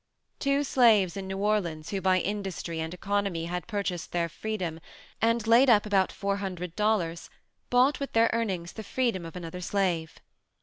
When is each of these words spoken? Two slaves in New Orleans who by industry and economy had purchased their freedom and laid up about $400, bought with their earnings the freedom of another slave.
Two 0.39 0.63
slaves 0.63 1.15
in 1.15 1.27
New 1.27 1.37
Orleans 1.37 1.91
who 1.91 2.01
by 2.01 2.17
industry 2.17 2.79
and 2.79 2.91
economy 2.91 3.45
had 3.45 3.67
purchased 3.67 4.11
their 4.11 4.27
freedom 4.29 4.79
and 5.21 5.45
laid 5.45 5.69
up 5.69 5.85
about 5.85 6.09
$400, 6.09 7.29
bought 7.69 7.99
with 7.99 8.13
their 8.13 8.31
earnings 8.33 8.73
the 8.73 8.83
freedom 8.83 9.27
of 9.27 9.35
another 9.35 9.61
slave. 9.61 10.17